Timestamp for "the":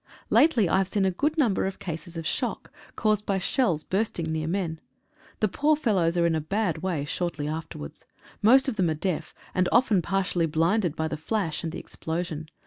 5.41-5.47, 11.07-11.17, 11.71-11.77